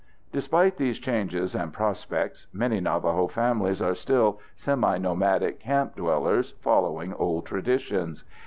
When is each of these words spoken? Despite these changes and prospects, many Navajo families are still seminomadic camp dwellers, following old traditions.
Despite 0.31 0.77
these 0.77 0.97
changes 0.97 1.53
and 1.53 1.71
prospects, 1.71 2.47
many 2.51 2.79
Navajo 2.79 3.27
families 3.27 3.83
are 3.83 3.93
still 3.93 4.39
seminomadic 4.57 5.59
camp 5.59 5.95
dwellers, 5.95 6.55
following 6.59 7.13
old 7.13 7.45
traditions. 7.45 8.23